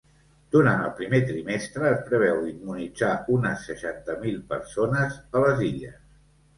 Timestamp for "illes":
5.73-6.07